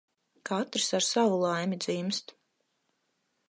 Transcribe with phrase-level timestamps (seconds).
[0.47, 2.27] Katrs ar savu laimi dzimst.